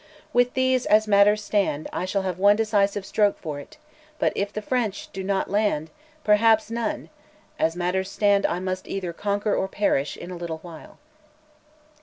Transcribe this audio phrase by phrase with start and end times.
[0.33, 3.77] "With these, as matters stand, I shal have one decisive stroke for't,
[4.17, 5.91] but iff the French" (do not?) "land,
[6.23, 7.11] perhaps none....
[7.59, 10.97] As matters stand I must either conquer or perish in a little while."